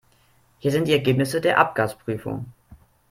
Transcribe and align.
Hier 0.57 0.71
sind 0.71 0.87
die 0.87 0.93
Ergebnisse 0.93 1.41
der 1.41 1.59
Abgasprüfung. 1.59 2.51